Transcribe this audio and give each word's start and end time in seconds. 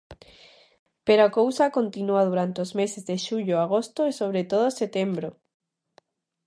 Pero 1.05 1.21
a 1.23 1.33
cousa 1.39 1.73
continúa 1.77 2.27
durante 2.29 2.59
os 2.65 2.71
meses 2.79 3.03
de 3.09 3.15
xullo 3.25 3.55
agosto, 3.65 4.01
e 4.09 4.17
sobre 4.19 4.41
todo 4.51 4.77
setembro. 4.81 5.29